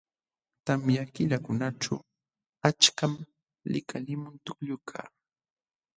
[0.65, 1.95] Tamya killakunaćhu
[2.67, 3.13] achkam
[3.71, 5.11] likalimun tukllukaq..